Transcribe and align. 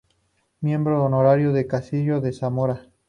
Miembro 0.61 1.03
honorario 1.03 1.53
del 1.53 1.67
Casino 1.67 2.21
de 2.21 2.33
Zamora. 2.33 2.89